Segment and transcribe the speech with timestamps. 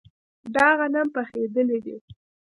[0.55, 1.97] دا غنم پخیدلي دي.